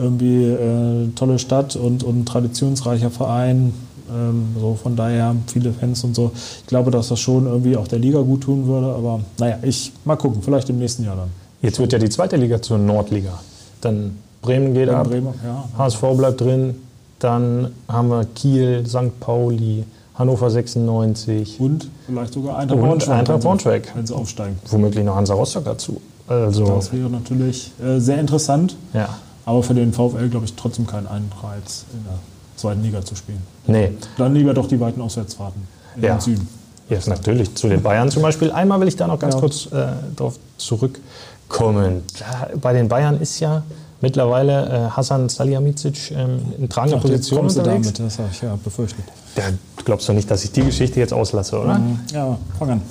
[0.00, 3.72] irgendwie äh, tolle Stadt und, und traditionsreicher Verein.
[4.10, 6.32] Ähm, so von daher viele Fans und so.
[6.34, 8.88] Ich glaube, dass das schon irgendwie auch der Liga gut tun würde.
[8.88, 11.30] Aber naja, ich mal gucken, vielleicht im nächsten Jahr dann.
[11.62, 13.38] Jetzt wird ja die zweite Liga zur Nordliga.
[13.80, 15.68] Dann Bremen geht ab, Bremen, ja.
[15.76, 16.74] HSV bleibt drin,
[17.18, 19.20] dann haben wir Kiel, St.
[19.20, 19.84] Pauli,
[20.14, 21.60] Hannover 96.
[21.60, 23.18] Und vielleicht sogar Eintracht Braunschweig.
[23.18, 23.92] Eintracht Braunschweig.
[23.94, 24.58] Wenn sie aufsteigen.
[24.70, 26.00] Womöglich noch Hansa Rostock dazu.
[26.26, 28.76] Also das wäre natürlich äh, sehr interessant.
[28.94, 29.08] Ja.
[29.50, 32.18] Aber für den VfL, glaube ich, trotzdem kein Anreiz, in der
[32.54, 33.42] zweiten Liga zu spielen.
[33.66, 33.90] Nee.
[34.16, 35.60] Dann lieber doch die weiten Auswärtsfahrten
[35.96, 36.14] in ja.
[36.14, 36.48] den Süden.
[36.88, 37.52] Ja, natürlich.
[37.56, 38.52] Zu den Bayern zum Beispiel.
[38.52, 39.40] Einmal will ich da noch ganz ja.
[39.40, 42.04] kurz äh, darauf zurückkommen.
[42.18, 43.64] Da, bei den Bayern ist ja
[44.02, 47.92] Mittlerweile äh, Hasan Salihamidzic ähm, in tragender Ach, Position unterwegs.
[47.92, 49.04] Damit, das habe ich ja befürchtet.
[49.36, 51.78] Ja, du glaubst doch nicht, dass ich die Geschichte jetzt auslasse, oder?
[51.78, 51.98] Mhm.
[52.14, 52.82] Ja, fang an.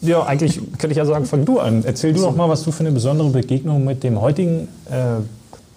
[0.00, 1.82] Ja, eigentlich könnte ich ja sagen, fang du an.
[1.84, 5.20] Erzähl du doch mal, was du für eine besondere Begegnung mit dem heutigen äh,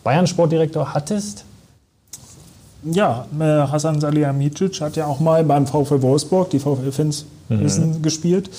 [0.07, 1.43] Bayern-Sportdirektor hattest.
[2.83, 7.59] Ja, äh, Hasan Salihamidzic hat ja auch mal beim VfL Wolfsburg, die VfL-Fans mhm.
[7.59, 8.49] wissen, gespielt.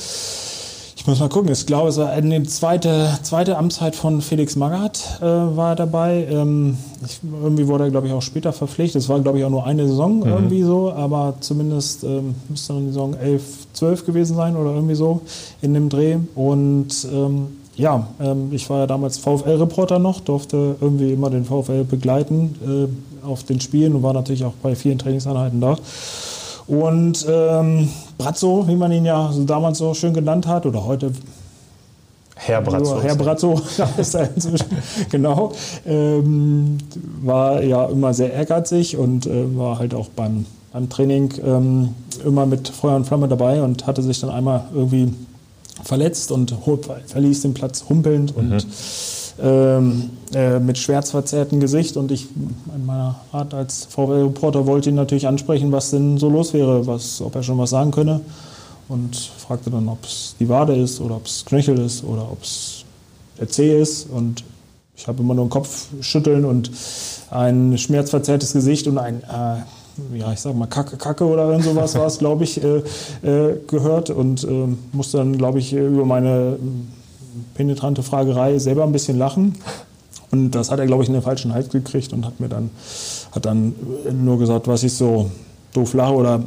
[0.94, 1.50] Ich muss mal gucken.
[1.50, 6.26] Ich glaube, es war eine zweite, zweite Amtszeit von Felix Magath äh, war dabei.
[6.30, 9.00] Ähm, ich, irgendwie wurde er, glaube ich, auch später verpflichtet.
[9.00, 10.26] Es war, glaube ich, auch nur eine Saison mhm.
[10.26, 14.96] irgendwie so, aber zumindest ähm, müsste dann die Saison 11, 12 gewesen sein oder irgendwie
[14.96, 15.22] so
[15.62, 16.18] in dem Dreh.
[16.34, 21.84] Und ähm, ja, ähm, ich war ja damals VfL-Reporter noch, durfte irgendwie immer den VfL
[21.84, 22.56] begleiten
[23.22, 25.76] äh, auf den Spielen und war natürlich auch bei vielen Trainingseinheiten da.
[26.66, 27.88] Und ähm,
[28.18, 31.12] Brazzo, wie man ihn ja damals so schön genannt hat, oder heute
[32.34, 33.00] Herr Brazzo.
[33.00, 33.60] Herr Brazzo
[33.96, 34.66] ist er inzwischen,
[35.10, 35.52] genau.
[35.86, 36.78] Ähm,
[37.22, 42.44] war ja immer sehr ehrgeizig und äh, war halt auch beim, beim Training ähm, immer
[42.44, 45.12] mit Feuer und Flamme dabei und hatte sich dann einmal irgendwie
[45.84, 46.54] verletzt und
[47.06, 48.52] verließ den Platz humpelnd mhm.
[48.52, 48.66] und
[49.40, 51.96] ähm, äh, mit schwärzverzerrtem Gesicht.
[51.96, 52.26] Und ich
[52.74, 57.20] in meiner Art als VW-Reporter wollte ihn natürlich ansprechen, was denn so los wäre, was,
[57.20, 58.20] ob er schon was sagen könne.
[58.88, 62.42] Und fragte dann, ob es die Wade ist oder ob es Knöchel ist oder ob
[62.42, 62.84] es
[63.38, 64.08] der Zeh ist.
[64.10, 64.44] Und
[64.96, 66.70] ich habe immer nur einen Kopf schütteln und
[67.30, 69.60] ein schmerzverzerrtes Gesicht und ein, äh,
[70.14, 72.82] ja, ich sag mal, Kacke, Kacke oder irgend sowas war es, glaube ich, äh,
[73.22, 76.58] äh, gehört und äh, musste dann, glaube ich, über meine
[77.54, 79.54] penetrante Fragerei selber ein bisschen lachen.
[80.30, 82.70] Und das hat er, glaube ich, in den falschen Hals gekriegt und hat mir dann,
[83.32, 83.74] hat dann
[84.12, 85.30] nur gesagt, was ich so
[85.72, 86.42] doof lache oder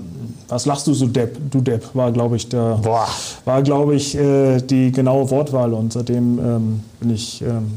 [0.48, 3.08] was lachst du so Depp, du Depp, war, glaube ich, der, Boah.
[3.46, 5.74] war, glaube ich, äh, die genaue Wortwahl.
[5.74, 7.72] Und seitdem ähm, bin ich ähm,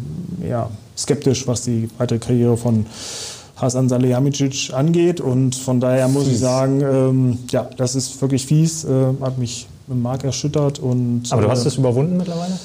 [0.47, 2.87] ja, skeptisch, was die weitere Karriere von
[3.57, 5.21] Hasan Salihamidzic angeht.
[5.21, 6.35] Und von daher muss fies.
[6.35, 8.89] ich sagen, ähm, ja, das ist wirklich fies, äh,
[9.21, 10.79] hat mich im Mark erschüttert.
[10.79, 12.59] Und, Aber du hast äh, das überwunden mittlerweile?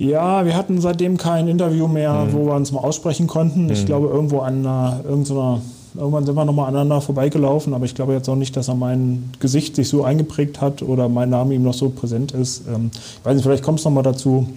[0.00, 2.32] Ja, wir hatten seitdem kein Interview mehr, mhm.
[2.32, 3.64] wo wir uns mal aussprechen konnten.
[3.64, 3.70] Mhm.
[3.70, 5.60] Ich glaube, irgendwo an einer, irgendeiner,
[5.94, 9.30] irgendwann sind wir nochmal aneinander vorbeigelaufen, aber ich glaube jetzt auch nicht, dass er mein
[9.40, 12.62] Gesicht sich so eingeprägt hat oder mein Name ihm noch so präsent ist.
[12.66, 14.48] Ähm, ich weiß nicht, vielleicht kommt es nochmal dazu,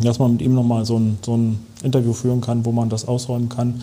[0.00, 3.06] dass man mit ihm nochmal so ein, so ein Interview führen kann, wo man das
[3.06, 3.80] ausräumen kann.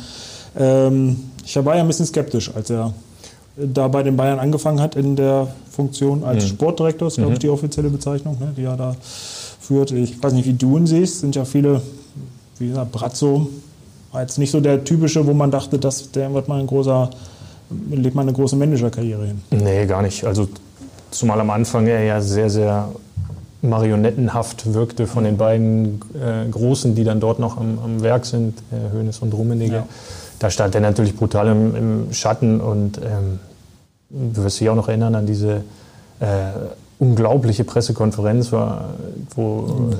[0.57, 2.93] Ähm, ich war ja ein bisschen skeptisch, als er
[3.55, 6.49] da bei den Bayern angefangen hat in der Funktion als mhm.
[6.49, 7.41] Sportdirektor, das ist, glaube ich, mhm.
[7.41, 8.95] die offizielle Bezeichnung, ne, die er da
[9.59, 9.91] führt.
[9.91, 11.81] Ich weiß nicht, wie du ihn siehst, sind ja viele,
[12.59, 13.49] wie gesagt, Brazzo
[14.11, 17.09] war jetzt nicht so der typische, wo man dachte, dass der wird mal ein großer,
[17.89, 19.41] lebt mal eine große Managerkarriere hin.
[19.51, 20.25] Nee, gar nicht.
[20.25, 20.49] Also
[21.11, 22.89] zumal am Anfang er ja sehr, sehr
[23.61, 28.57] marionettenhaft wirkte von den beiden äh, Großen, die dann dort noch am, am Werk sind,
[28.71, 29.75] äh, Hoeneß und Rummenigge.
[29.75, 29.87] Ja.
[30.41, 33.39] Da stand er natürlich brutal im, im Schatten und ähm,
[34.10, 35.58] du wirst dich auch noch erinnern an diese
[36.19, 36.25] äh,
[36.97, 38.95] unglaubliche Pressekonferenz war,
[39.36, 39.91] wo,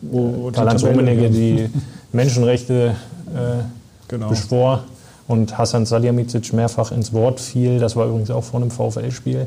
[0.00, 1.68] wo Karl-Heinz Rummenigge die
[2.10, 2.94] Menschenrechte
[3.34, 3.64] äh,
[4.08, 4.30] genau.
[4.30, 4.84] beschwor
[5.28, 7.78] und Hassan Salihamidzic mehrfach ins Wort fiel.
[7.78, 9.46] Das war übrigens auch vor einem VfL-Spiel.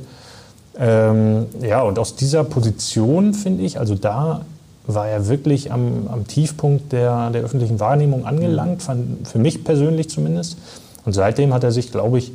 [0.77, 4.45] Ähm, ja, und aus dieser Position, finde ich, also da
[4.88, 10.10] war er wirklich am, am Tiefpunkt der, der öffentlichen Wahrnehmung angelangt, fand, für mich persönlich
[10.10, 10.58] zumindest.
[11.06, 12.32] Und seitdem hat er sich, glaube ich,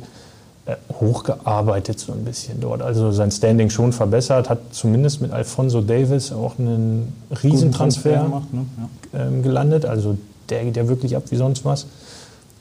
[0.65, 2.81] äh, hochgearbeitet so ein bisschen dort.
[2.81, 8.65] Also sein Standing schon verbessert, hat zumindest mit Alfonso Davis auch einen Riesentransfer gemacht, ne?
[9.13, 9.27] ja.
[9.27, 9.85] ähm, gelandet.
[9.85, 10.17] Also
[10.49, 11.87] der geht ja wirklich ab wie sonst was.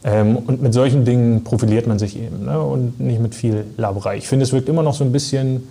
[0.02, 2.58] Ähm, und mit solchen Dingen profiliert man sich eben ne?
[2.58, 4.16] und nicht mit viel Laberei.
[4.16, 5.68] Ich finde, es wirkt immer noch so ein bisschen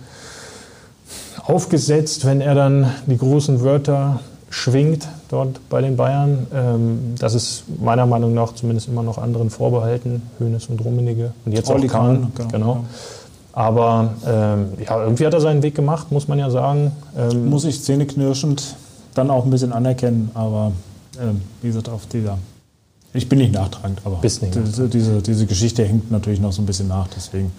[1.44, 6.46] aufgesetzt, wenn er dann die großen Wörter schwingt dort bei den Bayern.
[6.52, 11.52] Ähm, das ist meiner Meinung nach zumindest immer noch anderen vorbehalten, Hönes und Rummenigge und
[11.52, 11.88] jetzt auch Kahn.
[11.88, 12.50] Kahn, Genau.
[12.50, 12.84] genau.
[13.52, 16.92] Aber ähm, ja, irgendwie hat er seinen Weg gemacht, muss man ja sagen.
[17.16, 18.76] Ähm, Muss ich zähneknirschend
[19.14, 20.72] dann auch ein bisschen anerkennen, aber
[21.20, 22.38] ähm, wie gesagt, auf dieser.
[23.12, 26.62] Ich bin nicht nachtragend, aber Bist nicht diese, diese, diese Geschichte hängt natürlich noch so
[26.62, 27.08] ein bisschen nach.
[27.08, 27.50] Deswegen,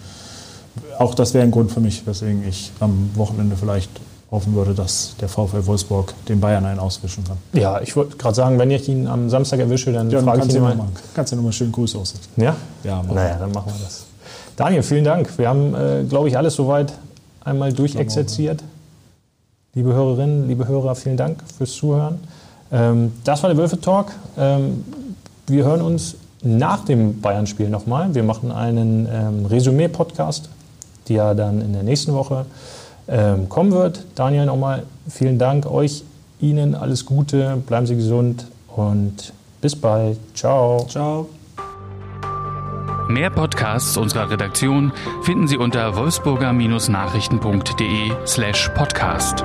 [0.98, 3.90] auch das wäre ein Grund für mich, weswegen ich am Wochenende vielleicht
[4.30, 7.36] hoffen würde, dass der VfL Wolfsburg den Bayern einen auswischen kann.
[7.52, 10.38] ja, ich wollte gerade sagen, wenn ich ihn am Samstag erwische, dann Ja, dann frage
[10.38, 10.88] ich kannst ihn du mal.
[11.14, 12.40] kannst du nochmal schönen Gruß ausrichten.
[12.40, 12.56] Ja?
[12.82, 13.14] Ja, mach.
[13.14, 14.04] Naja, dann machen wir das.
[14.56, 15.36] Daniel, vielen Dank.
[15.38, 16.92] Wir haben, äh, glaube ich, alles soweit
[17.44, 18.62] einmal durchexerziert.
[19.74, 22.18] Liebe Hörerinnen, liebe Hörer, vielen Dank fürs Zuhören.
[22.70, 24.12] Ähm, das war der Wölfe Talk.
[24.38, 24.84] Ähm,
[25.46, 28.14] wir hören uns nach dem Bayern-Spiel nochmal.
[28.14, 30.48] Wir machen einen ähm, Resümee-Podcast,
[31.08, 32.46] die ja dann in der nächsten Woche
[33.08, 34.04] ähm, kommen wird.
[34.14, 36.04] Daniel, nochmal vielen Dank euch,
[36.40, 40.18] Ihnen alles Gute, bleiben Sie gesund und bis bald.
[40.34, 40.86] Ciao.
[40.88, 41.28] Ciao.
[43.08, 49.44] Mehr Podcasts unserer Redaktion finden Sie unter wolfsburger-nachrichten.de slash podcast.